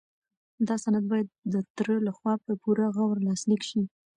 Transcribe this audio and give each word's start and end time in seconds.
دا 0.67 0.75
سند 0.83 1.03
باید 1.11 1.27
د 1.53 1.55
تره 1.75 1.95
لخوا 2.07 2.33
په 2.45 2.51
پوره 2.61 2.87
غور 2.95 3.15
لاسلیک 3.27 3.61
شي. 3.69 3.81